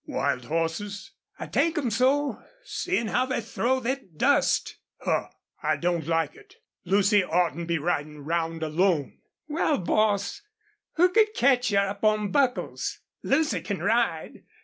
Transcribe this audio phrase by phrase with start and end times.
[0.07, 5.27] "Wild hosses?" "I take 'em so, seein' how they throw thet dust." "Huh!
[5.61, 6.55] I don't like it.
[6.85, 10.41] Lucy oughtn't be ridin' round alone." "Wal, boss,
[10.93, 12.97] who could catch her up on Buckles?
[13.21, 14.41] Lucy can ride.